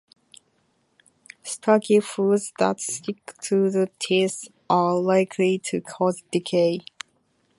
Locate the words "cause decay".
5.79-6.79